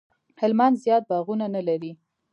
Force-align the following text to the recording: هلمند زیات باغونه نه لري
هلمند 0.41 0.75
زیات 0.83 1.03
باغونه 1.09 1.45
نه 1.55 1.61
لري 1.67 1.91